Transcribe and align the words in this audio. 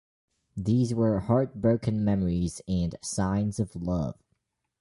These 0.57 0.95
were 0.95 1.19
"Heartbroken 1.19 2.03
Memories" 2.03 2.59
and 2.67 2.95
"Signs 3.03 3.59
Of 3.59 3.75
Love". 3.75 4.15